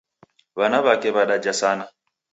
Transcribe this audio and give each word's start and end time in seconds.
W'ana 0.57 0.79
w'ake 0.85 1.09
w'adaja 1.15 1.53
sana 1.61 1.85